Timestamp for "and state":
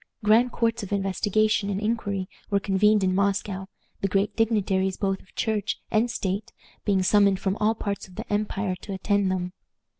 5.91-6.51